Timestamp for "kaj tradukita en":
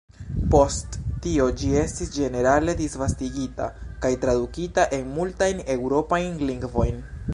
4.07-5.13